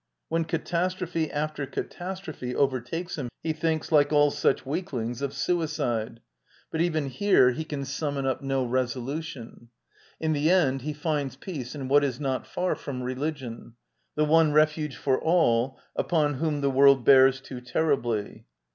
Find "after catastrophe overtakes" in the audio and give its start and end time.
1.31-3.19